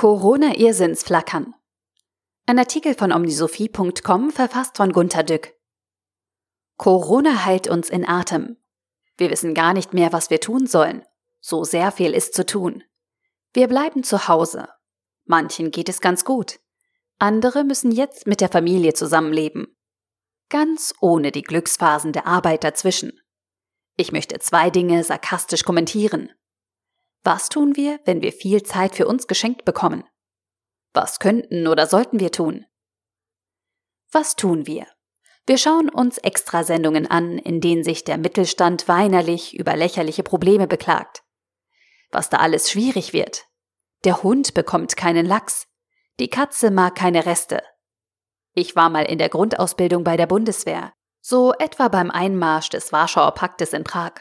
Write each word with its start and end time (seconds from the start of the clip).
Corona-Irrsinns 0.00 1.02
flackern. 1.02 1.54
Ein 2.46 2.58
Artikel 2.58 2.94
von 2.94 3.12
omnisophie.com 3.12 4.30
verfasst 4.30 4.78
von 4.78 4.92
Gunter 4.92 5.22
Dück. 5.22 5.52
Corona 6.78 7.44
heilt 7.44 7.68
uns 7.68 7.90
in 7.90 8.08
Atem. 8.08 8.56
Wir 9.18 9.30
wissen 9.30 9.52
gar 9.52 9.74
nicht 9.74 9.92
mehr, 9.92 10.10
was 10.10 10.30
wir 10.30 10.40
tun 10.40 10.66
sollen. 10.66 11.04
So 11.42 11.64
sehr 11.64 11.92
viel 11.92 12.14
ist 12.14 12.32
zu 12.32 12.46
tun. 12.46 12.82
Wir 13.52 13.68
bleiben 13.68 14.02
zu 14.02 14.26
Hause. 14.26 14.70
Manchen 15.26 15.70
geht 15.70 15.90
es 15.90 16.00
ganz 16.00 16.24
gut. 16.24 16.60
Andere 17.18 17.62
müssen 17.62 17.92
jetzt 17.92 18.26
mit 18.26 18.40
der 18.40 18.48
Familie 18.48 18.94
zusammenleben. 18.94 19.76
Ganz 20.48 20.94
ohne 21.02 21.30
die 21.30 21.42
Glücksphasen 21.42 22.14
der 22.14 22.26
Arbeit 22.26 22.64
dazwischen. 22.64 23.20
Ich 23.98 24.12
möchte 24.12 24.38
zwei 24.38 24.70
Dinge 24.70 25.04
sarkastisch 25.04 25.62
kommentieren. 25.62 26.32
Was 27.22 27.48
tun 27.48 27.76
wir, 27.76 28.00
wenn 28.04 28.22
wir 28.22 28.32
viel 28.32 28.62
Zeit 28.62 28.94
für 28.94 29.06
uns 29.06 29.26
geschenkt 29.26 29.64
bekommen? 29.64 30.04
Was 30.92 31.18
könnten 31.18 31.66
oder 31.66 31.86
sollten 31.86 32.18
wir 32.18 32.32
tun? 32.32 32.64
Was 34.10 34.36
tun 34.36 34.66
wir? 34.66 34.86
Wir 35.46 35.58
schauen 35.58 35.88
uns 35.88 36.18
Extrasendungen 36.18 37.06
an, 37.06 37.38
in 37.38 37.60
denen 37.60 37.84
sich 37.84 38.04
der 38.04 38.18
Mittelstand 38.18 38.88
weinerlich 38.88 39.54
über 39.58 39.76
lächerliche 39.76 40.22
Probleme 40.22 40.66
beklagt. 40.66 41.22
Was 42.10 42.30
da 42.30 42.38
alles 42.38 42.70
schwierig 42.70 43.12
wird. 43.12 43.46
Der 44.04 44.22
Hund 44.22 44.54
bekommt 44.54 44.96
keinen 44.96 45.26
Lachs. 45.26 45.66
Die 46.18 46.28
Katze 46.28 46.70
mag 46.70 46.94
keine 46.94 47.26
Reste. 47.26 47.62
Ich 48.54 48.74
war 48.74 48.90
mal 48.90 49.04
in 49.04 49.18
der 49.18 49.28
Grundausbildung 49.28 50.04
bei 50.04 50.16
der 50.16 50.26
Bundeswehr, 50.26 50.92
so 51.20 51.52
etwa 51.52 51.88
beim 51.88 52.10
Einmarsch 52.10 52.70
des 52.70 52.92
Warschauer 52.92 53.32
Paktes 53.32 53.72
in 53.72 53.84
Prag. 53.84 54.12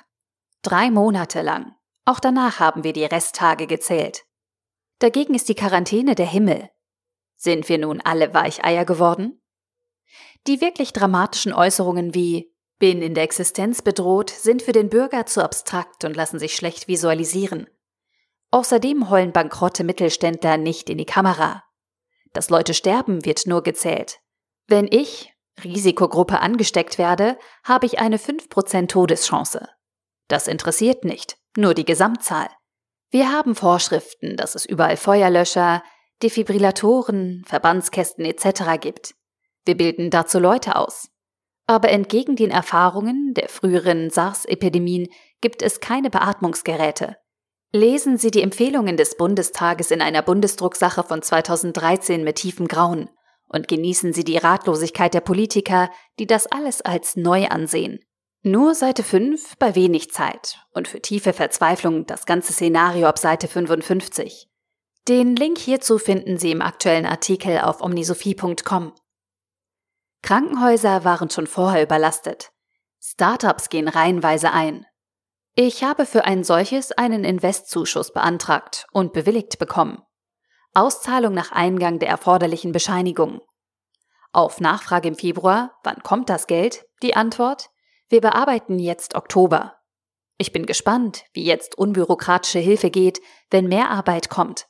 Drei 0.62 0.92
Monate 0.92 1.42
lang. 1.42 1.76
Auch 2.06 2.20
danach 2.20 2.60
haben 2.60 2.84
wir 2.84 2.94
die 2.94 3.06
Resttage 3.06 3.68
gezählt. 3.68 4.26
Dagegen 5.00 5.34
ist 5.34 5.48
die 5.48 5.56
Quarantäne 5.56 6.16
der 6.16 6.26
Himmel. 6.26 6.70
Sind 7.36 7.70
wir 7.70 7.78
nun 7.78 8.02
alle 8.02 8.34
Weicheier 8.34 8.84
geworden? 8.84 9.42
Die 10.48 10.60
wirklich 10.60 10.92
dramatischen 10.92 11.54
Äußerungen 11.54 12.14
wie 12.14 12.54
bin 12.80 13.02
in 13.02 13.14
der 13.14 13.24
Existenz 13.24 13.82
bedroht 13.82 14.30
sind 14.30 14.62
für 14.62 14.72
den 14.72 14.90
Bürger 14.90 15.26
zu 15.26 15.44
abstrakt 15.44 16.04
und 16.06 16.16
lassen 16.16 16.40
sich 16.40 16.56
schlecht 16.56 16.88
visualisieren. 16.88 17.68
Außerdem 18.52 19.10
heulen 19.10 19.32
bankrotte 19.32 19.84
Mittelständler 19.84 20.58
nicht 20.58 20.90
in 20.90 20.98
die 20.98 21.06
Kamera. 21.06 21.64
Dass 22.34 22.50
Leute 22.50 22.74
sterben, 22.74 23.24
wird 23.26 23.48
nur 23.48 23.64
gezählt. 23.64 24.20
Wenn 24.68 24.88
ich, 24.90 25.34
Risikogruppe, 25.64 26.40
angesteckt 26.40 26.98
werde, 26.98 27.38
habe 27.64 27.86
ich 27.86 28.00
eine 28.00 28.18
5% 28.18 28.88
Todeschance. 28.88 29.68
Das 30.28 30.48
interessiert 30.48 31.04
nicht 31.06 31.39
nur 31.60 31.74
die 31.74 31.86
Gesamtzahl. 31.86 32.50
Wir 33.12 33.32
haben 33.32 33.56
Vorschriften, 33.56 34.38
dass 34.38 34.56
es 34.56 34.66
überall 34.66 34.98
Feuerlöscher, 34.98 35.84
Defibrillatoren, 36.22 37.44
Verbandskästen 37.46 38.26
etc. 38.26 38.80
gibt. 38.80 39.16
Wir 39.66 39.78
bilden 39.78 40.10
dazu 40.10 40.40
Leute 40.40 40.76
aus. 40.76 41.10
Aber 41.68 41.90
entgegen 41.90 42.36
den 42.36 42.52
Erfahrungen 42.52 43.34
der 43.36 43.48
früheren 43.48 44.10
SARS-Epidemien 44.10 45.08
gibt 45.42 45.62
es 45.62 45.80
keine 45.80 46.10
Beatmungsgeräte. 46.10 47.16
Lesen 47.72 48.18
Sie 48.18 48.32
die 48.32 48.42
Empfehlungen 48.42 48.98
des 48.98 49.16
Bundestages 49.16 49.92
in 49.92 50.02
einer 50.02 50.24
Bundesdrucksache 50.24 51.04
von 51.04 51.22
2013 51.22 52.24
mit 52.24 52.38
tiefem 52.38 52.68
Grauen 52.68 53.10
und 53.48 53.68
genießen 53.68 54.14
Sie 54.14 54.24
die 54.24 54.38
Ratlosigkeit 54.38 55.14
der 55.14 55.22
Politiker, 55.22 55.92
die 56.18 56.26
das 56.26 56.48
alles 56.48 56.82
als 56.82 57.16
neu 57.16 57.48
ansehen. 57.48 58.00
Nur 58.42 58.74
Seite 58.74 59.04
5 59.04 59.58
bei 59.58 59.76
wenig 59.76 60.12
Zeit 60.12 60.60
und 60.72 60.88
für 60.88 61.02
tiefe 61.02 61.34
Verzweiflung 61.34 62.06
das 62.06 62.26
ganze 62.26 62.54
Szenario 62.54 63.06
ab 63.08 63.20
Seite 63.20 63.50
55. 63.50 64.48
Den 65.10 65.36
Link 65.36 65.58
hierzu 65.58 65.98
finden 65.98 66.38
Sie 66.38 66.52
im 66.52 66.62
aktuellen 66.62 67.06
Artikel 67.06 67.60
auf 67.60 67.82
omnisophie.com. 67.82 68.94
Krankenhäuser 70.22 71.04
waren 71.04 71.30
schon 71.30 71.48
vorher 71.48 71.84
überlastet. 71.84 72.52
Startups 73.02 73.68
gehen 73.68 73.90
reihenweise 73.90 74.54
ein. 74.54 74.86
Ich 75.56 75.84
habe 75.84 76.06
für 76.06 76.24
ein 76.24 76.46
solches 76.46 76.94
einen 76.94 77.26
Investzuschuss 77.26 78.14
beantragt 78.14 78.88
und 78.94 79.12
bewilligt 79.12 79.60
bekommen. 79.60 80.02
Auszahlung 80.74 81.34
nach 81.34 81.52
Eingang 81.52 82.00
der 82.00 82.08
erforderlichen 82.08 82.72
Bescheinigung. 82.72 83.42
Auf 84.32 84.62
Nachfrage 84.62 85.10
im 85.10 85.16
Februar, 85.16 85.78
wann 85.84 86.02
kommt 86.04 86.30
das 86.30 86.48
Geld? 86.48 86.86
Die 87.02 87.18
Antwort, 87.18 87.70
wir 88.10 88.22
bearbeiten 88.22 88.80
jetzt 88.80 89.16
Oktober. 89.16 89.76
Ich 90.38 90.52
bin 90.52 90.66
gespannt, 90.66 91.26
wie 91.34 91.44
jetzt 91.44 91.78
unbürokratische 91.78 92.60
Hilfe 92.60 92.90
geht, 92.90 93.22
wenn 93.50 93.68
mehr 93.68 93.90
Arbeit 93.90 94.30
kommt. 94.30 94.68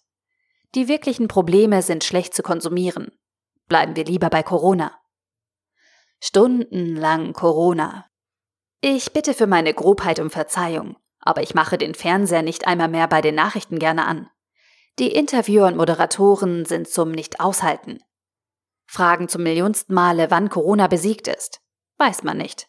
Die 0.75 0.87
wirklichen 0.87 1.27
Probleme 1.27 1.81
sind 1.81 2.03
schlecht 2.03 2.33
zu 2.33 2.43
konsumieren. 2.43 3.11
Bleiben 3.67 3.95
wir 3.95 4.05
lieber 4.05 4.29
bei 4.29 4.43
Corona. 4.43 4.99
Stundenlang 6.19 7.33
Corona. 7.33 8.05
Ich 8.81 9.13
bitte 9.13 9.33
für 9.33 9.47
meine 9.47 9.73
Grobheit 9.73 10.19
um 10.19 10.29
Verzeihung, 10.29 10.97
aber 11.19 11.43
ich 11.43 11.53
mache 11.53 11.77
den 11.77 11.95
Fernseher 11.95 12.41
nicht 12.41 12.67
einmal 12.67 12.87
mehr 12.87 13.07
bei 13.07 13.21
den 13.21 13.35
Nachrichten 13.35 13.79
gerne 13.79 14.05
an. 14.05 14.29
Die 14.99 15.11
Interviewer 15.13 15.67
und 15.67 15.77
Moderatoren 15.77 16.65
sind 16.65 16.87
zum 16.87 17.11
Nicht-Aushalten. 17.11 18.03
Fragen 18.85 19.29
zum 19.29 19.43
millionsten 19.43 19.93
Male, 19.93 20.31
wann 20.31 20.49
Corona 20.49 20.87
besiegt 20.87 21.27
ist. 21.27 21.61
Weiß 21.97 22.23
man 22.23 22.37
nicht. 22.37 22.68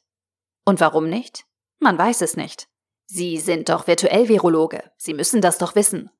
Und 0.70 0.78
warum 0.78 1.08
nicht? 1.08 1.46
Man 1.80 1.98
weiß 1.98 2.20
es 2.20 2.36
nicht. 2.36 2.68
Sie 3.06 3.38
sind 3.38 3.70
doch 3.70 3.88
virtuell 3.88 4.28
Virologe. 4.28 4.92
Sie 4.96 5.14
müssen 5.14 5.40
das 5.40 5.58
doch 5.58 5.74
wissen. 5.74 6.10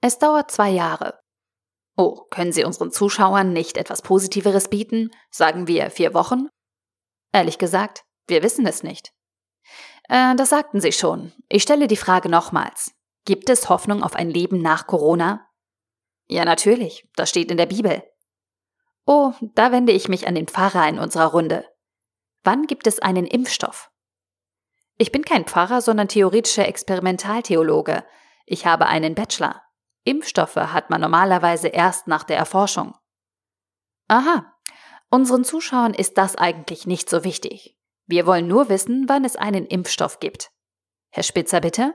Es 0.00 0.18
dauert 0.18 0.50
zwei 0.50 0.68
Jahre. 0.68 1.20
Oh, 1.96 2.24
können 2.28 2.50
Sie 2.50 2.64
unseren 2.64 2.90
Zuschauern 2.90 3.52
nicht 3.52 3.76
etwas 3.76 4.02
Positiveres 4.02 4.66
bieten? 4.66 5.12
Sagen 5.30 5.68
wir 5.68 5.92
vier 5.92 6.12
Wochen? 6.12 6.48
Ehrlich 7.32 7.56
gesagt, 7.56 8.02
wir 8.26 8.42
wissen 8.42 8.66
es 8.66 8.82
nicht. 8.82 9.12
Äh, 10.08 10.34
das 10.34 10.48
sagten 10.48 10.80
Sie 10.80 10.90
schon. 10.90 11.32
Ich 11.48 11.62
stelle 11.62 11.86
die 11.86 11.96
Frage 11.96 12.28
nochmals. 12.28 12.92
Gibt 13.24 13.48
es 13.48 13.68
Hoffnung 13.68 14.02
auf 14.02 14.16
ein 14.16 14.28
Leben 14.28 14.60
nach 14.60 14.88
Corona? 14.88 15.46
Ja, 16.26 16.44
natürlich. 16.44 17.08
Das 17.14 17.30
steht 17.30 17.52
in 17.52 17.58
der 17.58 17.66
Bibel. 17.66 18.02
Oh, 19.06 19.34
da 19.54 19.70
wende 19.70 19.92
ich 19.92 20.08
mich 20.08 20.26
an 20.26 20.34
den 20.34 20.48
Pfarrer 20.48 20.88
in 20.88 20.98
unserer 20.98 21.26
Runde. 21.26 21.64
Wann 22.42 22.66
gibt 22.66 22.88
es 22.88 22.98
einen 22.98 23.28
Impfstoff? 23.28 23.88
Ich 25.00 25.12
bin 25.12 25.24
kein 25.24 25.46
Pfarrer, 25.46 25.80
sondern 25.80 26.08
theoretischer 26.08 26.68
Experimentaltheologe. 26.68 28.04
Ich 28.44 28.66
habe 28.66 28.84
einen 28.84 29.14
Bachelor. 29.14 29.62
Impfstoffe 30.04 30.56
hat 30.56 30.90
man 30.90 31.00
normalerweise 31.00 31.68
erst 31.68 32.06
nach 32.06 32.22
der 32.22 32.36
Erforschung. 32.36 32.94
Aha, 34.08 34.52
unseren 35.08 35.42
Zuschauern 35.42 35.94
ist 35.94 36.18
das 36.18 36.36
eigentlich 36.36 36.86
nicht 36.86 37.08
so 37.08 37.24
wichtig. 37.24 37.78
Wir 38.04 38.26
wollen 38.26 38.46
nur 38.46 38.68
wissen, 38.68 39.06
wann 39.08 39.24
es 39.24 39.36
einen 39.36 39.64
Impfstoff 39.64 40.20
gibt. 40.20 40.50
Herr 41.08 41.22
Spitzer, 41.22 41.62
bitte? 41.62 41.94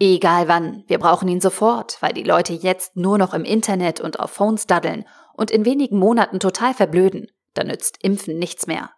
Egal 0.00 0.48
wann, 0.48 0.82
wir 0.88 0.98
brauchen 0.98 1.28
ihn 1.28 1.40
sofort, 1.40 2.02
weil 2.02 2.12
die 2.12 2.24
Leute 2.24 2.54
jetzt 2.54 2.96
nur 2.96 3.18
noch 3.18 3.34
im 3.34 3.44
Internet 3.44 4.00
und 4.00 4.18
auf 4.18 4.32
Phones 4.32 4.66
daddeln 4.66 5.06
und 5.32 5.52
in 5.52 5.64
wenigen 5.64 6.00
Monaten 6.00 6.40
total 6.40 6.74
verblöden. 6.74 7.28
Da 7.54 7.62
nützt 7.62 8.02
Impfen 8.02 8.36
nichts 8.36 8.66
mehr. 8.66 8.90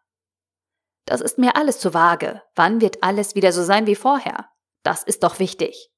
Das 1.09 1.23
ist 1.23 1.39
mir 1.39 1.57
alles 1.57 1.79
zu 1.79 1.95
vage. 1.95 2.43
Wann 2.55 2.83
wird 2.83 3.03
alles 3.03 3.35
wieder 3.35 3.51
so 3.51 3.65
sein 3.65 3.87
wie 3.87 3.95
vorher? 3.95 4.51
Das 4.83 5.03
ist 5.03 5.23
doch 5.23 5.39
wichtig. 5.39 5.89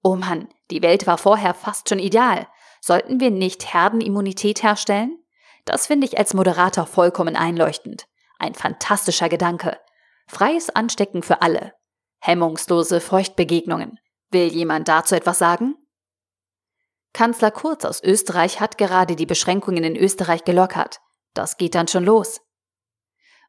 Oh 0.00 0.14
Mann, 0.14 0.48
die 0.70 0.80
Welt 0.80 1.08
war 1.08 1.18
vorher 1.18 1.54
fast 1.54 1.88
schon 1.88 1.98
ideal. 1.98 2.46
Sollten 2.80 3.18
wir 3.18 3.32
nicht 3.32 3.74
Herdenimmunität 3.74 4.62
herstellen? 4.62 5.18
Das 5.64 5.88
finde 5.88 6.06
ich 6.06 6.18
als 6.18 6.34
Moderator 6.34 6.86
vollkommen 6.86 7.34
einleuchtend. 7.34 8.06
Ein 8.38 8.54
fantastischer 8.54 9.28
Gedanke. 9.28 9.76
Freies 10.28 10.70
Anstecken 10.70 11.24
für 11.24 11.42
alle. 11.42 11.72
Hemmungslose 12.20 13.00
Feuchtbegegnungen. 13.00 13.98
Will 14.30 14.52
jemand 14.52 14.86
dazu 14.86 15.16
etwas 15.16 15.40
sagen? 15.40 15.74
Kanzler 17.12 17.50
Kurz 17.50 17.84
aus 17.84 18.00
Österreich 18.04 18.60
hat 18.60 18.78
gerade 18.78 19.16
die 19.16 19.26
Beschränkungen 19.26 19.82
in 19.82 19.96
Österreich 19.96 20.44
gelockert. 20.44 21.00
Das 21.34 21.56
geht 21.56 21.74
dann 21.74 21.88
schon 21.88 22.04
los. 22.04 22.40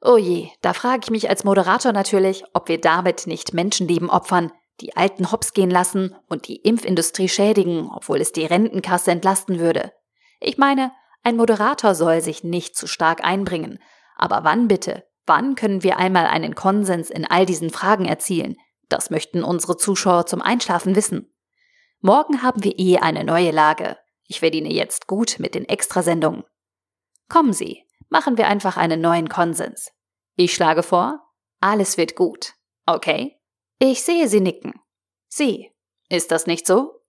Oh 0.02 0.18
je, 0.18 0.50
da 0.62 0.74
frage 0.74 1.02
ich 1.04 1.12
mich 1.12 1.30
als 1.30 1.44
Moderator 1.44 1.92
natürlich, 1.94 2.44
ob 2.54 2.68
wir 2.68 2.82
damit 2.82 3.28
nicht 3.28 3.54
Menschenleben 3.54 4.10
opfern, 4.10 4.52
die 4.80 4.98
Alten 4.98 5.32
hops 5.32 5.54
gehen 5.54 5.70
lassen 5.70 6.16
und 6.28 6.48
die 6.48 6.56
Impfindustrie 6.56 7.30
schädigen, 7.30 7.90
obwohl 7.94 8.20
es 8.20 8.32
die 8.32 8.46
Rentenkasse 8.46 9.12
entlasten 9.12 9.60
würde. 9.60 9.92
Ich 10.40 10.58
meine, 10.58 10.92
ein 11.24 11.36
Moderator 11.36 11.94
soll 11.94 12.22
sich 12.22 12.44
nicht 12.44 12.76
zu 12.76 12.88
stark 12.88 13.24
einbringen. 13.24 13.80
Aber 14.16 14.44
wann 14.44 14.68
bitte? 14.68 15.04
Wann 15.28 15.54
können 15.54 15.84
wir 15.84 15.98
einmal 15.98 16.26
einen 16.26 16.56
Konsens 16.56 17.12
in 17.12 17.26
all 17.26 17.46
diesen 17.46 17.70
Fragen 17.70 18.06
erzielen? 18.06 18.56
Das 18.90 19.12
möchten 19.12 19.44
unsere 19.44 19.78
Zuschauer 19.78 20.26
zum 20.26 20.42
Einschlafen 20.42 20.96
wissen. 20.96 21.32
Morgen 22.00 22.42
haben 22.42 22.64
wir 22.64 22.78
eh 22.80 22.98
eine 22.98 23.24
neue 23.24 23.52
Lage. 23.52 23.98
Ich 24.28 24.40
verdiene 24.40 24.74
jetzt 24.74 25.06
gut 25.06 25.36
mit 25.38 25.54
den 25.54 25.66
Extrasendungen. 25.70 26.44
Kommen 27.30 27.54
Sie, 27.54 27.84
Machen 28.12 28.38
wir 28.38 28.48
einfach 28.48 28.76
einen 28.76 29.00
neuen 29.00 29.30
Konsens. 29.30 29.94
Ich 30.36 30.54
schlage 30.54 30.84
vor, 30.84 31.22
alles 31.62 31.98
wird 31.98 32.16
gut. 32.16 32.56
Okay? 32.86 33.40
Ich 33.80 34.04
sehe 34.04 34.28
Sie 34.28 34.42
nicken. 34.42 34.74
Sie. 35.30 35.72
Ist 36.10 36.30
das 36.32 36.46
nicht 36.46 36.68
so? 36.68 37.02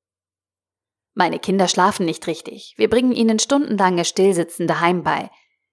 Meine 1.14 1.40
Kinder 1.40 1.66
schlafen 1.66 2.06
nicht 2.06 2.28
richtig. 2.28 2.74
Wir 2.76 2.88
bringen 2.88 3.10
ihnen 3.10 3.40
stundenlange 3.40 4.04
Stillsitzen 4.04 4.68
daheim 4.68 5.02
bei, 5.02 5.28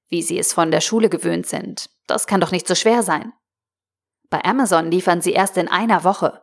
wie 0.08 0.24
sie 0.24 0.40
es 0.40 0.52
von 0.52 0.72
der 0.72 0.82
Schule 0.82 1.10
gewöhnt 1.10 1.46
sind. 1.46 1.92
Das 2.08 2.26
kann 2.26 2.42
doch 2.42 2.52
nicht 2.52 2.68
so 2.68 2.74
schwer 2.74 3.04
sein. 3.04 3.32
Bei 4.32 4.44
Amazon 4.44 4.90
liefern 4.90 5.22
sie 5.22 5.34
erst 5.34 5.58
in 5.58 5.68
einer 5.68 6.04
Woche. 6.04 6.42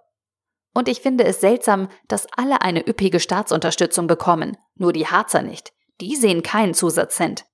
Und 0.75 0.89
ich 0.89 1.00
finde 1.00 1.25
es 1.25 1.41
seltsam, 1.41 1.89
dass 2.06 2.29
alle 2.37 2.62
eine 2.62 2.87
üppige 2.87 3.19
Staatsunterstützung 3.19 4.06
bekommen, 4.06 4.56
nur 4.77 4.93
die 4.93 5.09
Harzer 5.09 5.43
nicht. 5.43 5.73
Die 6.00 6.15
sehen 6.15 6.44
keinen 6.44 6.75
Zusatzcent. 6.75 7.47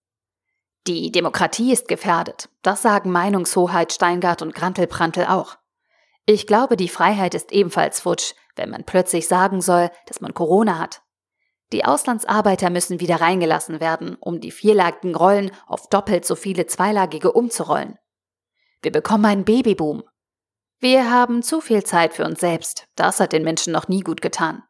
Die 0.87 1.13
Demokratie 1.13 1.73
ist 1.73 1.87
gefährdet. 1.87 2.49
Das 2.63 2.83
sagen 2.83 3.11
Meinungshoheit 3.11 3.93
Steingart 3.93 4.43
und 4.43 4.55
Grantelprantel 4.55 5.27
auch. 5.27 5.57
Ich 6.27 6.47
glaube, 6.47 6.77
die 6.77 6.89
Freiheit 6.89 7.35
ist 7.35 7.53
ebenfalls 7.53 8.01
futsch, 8.01 8.35
wenn 8.57 8.71
man 8.71 8.85
plötzlich 8.85 9.29
sagen 9.29 9.61
soll, 9.61 9.91
dass 10.07 10.21
man 10.21 10.35
Corona 10.35 10.79
hat. 10.79 11.03
Die 11.73 11.85
Auslandsarbeiter 11.85 12.69
müssen 12.69 13.01
wieder 13.01 13.21
reingelassen 13.21 13.81
werden, 13.81 14.17
um 14.17 14.41
die 14.41 14.51
vierlagigen 14.51 15.15
Rollen 15.15 15.51
auf 15.67 15.89
doppelt 15.89 16.25
so 16.25 16.35
viele 16.35 16.67
zweilagige 16.67 17.33
umzurollen. 17.33 17.99
Wir 18.83 18.93
bekommen 18.93 19.25
einen 19.25 19.45
Babyboom. 19.45 20.03
Wir 20.81 21.11
haben 21.11 21.43
zu 21.43 21.61
viel 21.61 21.85
Zeit 21.85 22.13
für 22.13 22.25
uns 22.25 22.41
selbst. 22.41 22.89
Das 22.97 23.21
hat 23.21 23.33
den 23.33 23.45
Menschen 23.45 23.73
noch 23.73 23.89
nie 23.89 24.01
gut 24.01 24.21
getan. 24.21 24.65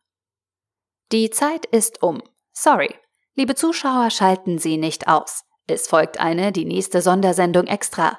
Die 1.10 1.30
Zeit 1.30 1.64
ist 1.66 2.02
um. 2.02 2.22
Sorry. 2.52 2.94
Liebe 3.34 3.54
Zuschauer, 3.54 4.10
schalten 4.10 4.58
Sie 4.58 4.76
nicht 4.76 5.08
aus. 5.08 5.44
Es 5.66 5.86
folgt 5.86 6.20
eine, 6.20 6.52
die 6.52 6.64
nächste 6.64 7.02
Sondersendung 7.02 7.66
extra. 7.66 8.18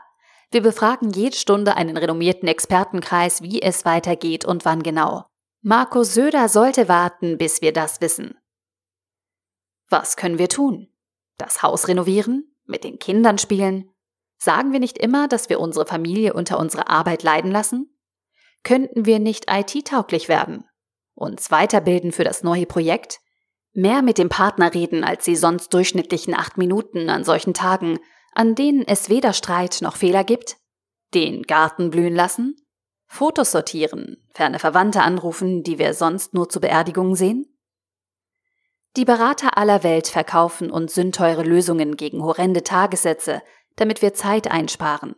Wir 0.52 0.62
befragen 0.62 1.12
jede 1.12 1.36
Stunde 1.36 1.76
einen 1.76 1.98
renommierten 1.98 2.48
Expertenkreis, 2.48 3.42
wie 3.42 3.62
es 3.62 3.86
weitergeht 3.86 4.46
und 4.46 4.66
wann 4.66 4.84
genau. 4.84 5.26
Markus 5.62 6.14
Söder 6.14 6.50
sollte 6.50 6.88
warten, 6.88 7.38
bis 7.38 7.62
wir 7.62 7.74
das 7.74 8.02
wissen. 8.02 8.38
Was 9.90 10.16
können 10.16 10.38
wir 10.38 10.50
tun? 10.50 10.90
Das 11.38 11.64
Haus 11.64 11.88
renovieren? 11.88 12.56
Mit 12.66 12.84
den 12.84 13.00
Kindern 13.00 13.38
spielen? 13.38 13.90
Sagen 14.38 14.74
wir 14.74 14.80
nicht 14.80 14.98
immer, 14.98 15.28
dass 15.28 15.50
wir 15.50 15.60
unsere 15.60 15.86
Familie 15.86 16.34
unter 16.34 16.60
unserer 16.60 16.90
Arbeit 16.90 17.24
leiden 17.24 17.52
lassen? 17.52 17.98
Könnten 18.64 19.06
wir 19.06 19.20
nicht 19.20 19.46
IT-tauglich 19.50 20.30
werden? 20.30 20.66
Uns 21.16 21.52
weiterbilden 21.52 22.12
für 22.12 22.24
das 22.24 22.44
neue 22.44 22.66
Projekt? 22.66 23.20
Mehr 23.74 24.04
mit 24.04 24.20
dem 24.20 24.30
Partner 24.30 24.74
reden 24.74 25.04
als 25.04 25.26
die 25.26 25.36
sonst 25.36 25.74
durchschnittlichen 25.74 26.36
acht 26.36 26.58
Minuten 26.58 27.10
an 27.10 27.24
solchen 27.24 27.54
Tagen, 27.54 28.00
an 28.34 28.56
denen 28.56 28.84
es 28.88 29.10
weder 29.10 29.34
Streit 29.34 29.80
noch 29.82 29.96
Fehler 29.96 30.24
gibt? 30.24 30.58
Den 31.14 31.44
Garten 31.44 31.90
blühen 31.90 32.16
lassen? 32.16 32.56
Fotos 33.08 33.52
sortieren, 33.52 34.18
ferne 34.34 34.60
Verwandte 34.60 35.02
anrufen, 35.02 35.64
die 35.64 35.80
wir 35.80 35.94
sonst 35.94 36.34
nur 36.34 36.50
zu 36.50 36.60
Beerdigungen 36.60 37.16
sehen? 37.16 37.48
Die 38.96 39.06
Berater 39.06 39.58
aller 39.58 39.84
Welt 39.84 40.08
verkaufen 40.08 40.70
uns 40.70 40.94
sündteure 40.94 41.44
Lösungen 41.44 41.98
gegen 41.98 42.24
horrende 42.24 42.64
Tagessätze, 42.64 43.42
damit 43.76 44.04
wir 44.04 44.14
Zeit 44.14 44.52
einsparen. 44.52 45.16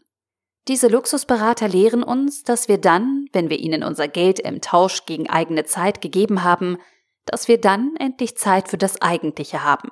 Diese 0.70 0.88
Luxusberater 0.88 1.68
lehren 1.68 2.04
uns, 2.04 2.44
dass 2.44 2.70
wir 2.70 2.78
dann, 2.78 3.28
wenn 3.34 3.50
wir 3.50 3.60
ihnen 3.60 3.84
unser 3.84 4.08
Geld 4.08 4.40
im 4.40 4.62
Tausch 4.62 5.06
gegen 5.06 5.30
eigene 5.30 5.66
Zeit 5.66 6.02
gegeben 6.02 6.44
haben, 6.44 6.78
dass 7.26 7.48
wir 7.48 7.60
dann 7.60 7.96
endlich 7.98 8.38
Zeit 8.38 8.70
für 8.70 8.78
das 8.78 9.02
Eigentliche 9.02 9.64
haben. 9.64 9.90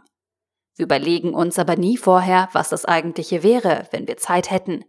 Wir 0.75 0.85
überlegen 0.85 1.33
uns 1.33 1.59
aber 1.59 1.75
nie 1.75 1.97
vorher, 1.97 2.49
was 2.53 2.69
das 2.69 2.85
Eigentliche 2.85 3.43
wäre, 3.43 3.87
wenn 3.91 4.07
wir 4.07 4.17
Zeit 4.17 4.49
hätten. 4.49 4.85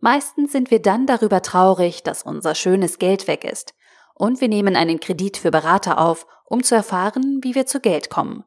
Meistens 0.00 0.52
sind 0.52 0.70
wir 0.70 0.80
dann 0.80 1.06
darüber 1.06 1.42
traurig, 1.42 2.02
dass 2.02 2.22
unser 2.22 2.54
schönes 2.54 2.98
Geld 2.98 3.26
weg 3.26 3.44
ist, 3.44 3.74
und 4.14 4.40
wir 4.40 4.48
nehmen 4.48 4.76
einen 4.76 5.00
Kredit 5.00 5.36
für 5.36 5.50
Berater 5.50 5.98
auf, 5.98 6.26
um 6.46 6.62
zu 6.62 6.74
erfahren, 6.74 7.40
wie 7.42 7.54
wir 7.54 7.66
zu 7.66 7.80
Geld 7.80 8.10
kommen. 8.10 8.44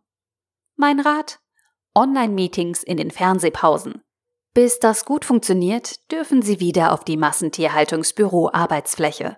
Mein 0.76 1.00
Rat? 1.00 1.40
Online-Meetings 1.96 2.84
in 2.84 2.98
den 2.98 3.12
Fernsehpausen. 3.12 4.02
Bis 4.54 4.80
das 4.80 5.06
gut 5.06 5.26
funktioniert, 5.26 6.12
dürfen 6.12 6.42
Sie 6.42 6.60
wieder 6.60 6.92
auf 6.94 7.04
die 7.04 7.18
Massentierhaltungsbüro 7.18 8.50
Arbeitsfläche. 8.52 9.38